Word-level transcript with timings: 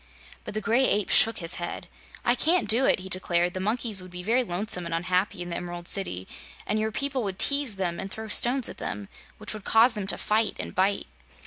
But 0.43 0.55
the 0.55 0.61
Gray 0.61 0.85
Ape 0.89 1.09
shook 1.11 1.37
his 1.37 1.57
head. 1.61 1.87
"I 2.25 2.33
can't 2.33 2.67
do 2.67 2.85
it," 2.87 3.01
he 3.01 3.07
declared. 3.07 3.53
"The 3.53 3.59
monkeys 3.59 4.01
would 4.01 4.09
be 4.09 4.23
very 4.23 4.43
lonesome 4.43 4.87
and 4.87 4.95
unhappy 4.95 5.43
in 5.43 5.51
the 5.51 5.55
Emerald 5.55 5.87
City 5.87 6.27
and 6.65 6.79
your 6.79 6.91
people 6.91 7.21
would 7.23 7.37
tease 7.37 7.75
them 7.75 7.99
and 7.99 8.09
throw 8.09 8.27
stones 8.27 8.67
at 8.67 8.79
them, 8.79 9.09
which 9.37 9.53
would 9.53 9.63
cause 9.63 9.93
them 9.93 10.07
to 10.07 10.17
fight 10.17 10.55
and 10.57 10.73
bite." 10.73 11.05